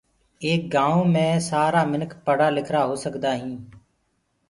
ايڪ 0.45 0.61
گآئونٚ 0.73 1.11
مي 1.13 1.27
سآرآ 1.49 1.81
منک 1.91 2.11
پڙهرآ 2.25 2.47
لکِرآ 2.55 2.81
هو 2.89 2.95
سگدآئينٚ 3.03 3.55